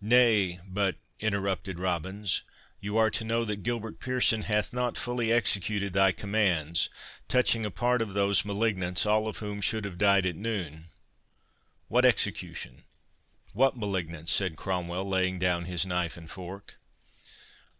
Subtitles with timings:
[0.00, 2.42] "Nay, but," interrupted Robins,
[2.80, 6.88] "you are to know that Gilbert Pearson hath not fully executed thy commands,
[7.28, 10.86] touching a part of those malignants, all of whom should have died at noon."
[11.86, 16.80] "What execution—what malignants?" said Cromwell, laying down his knife and fork.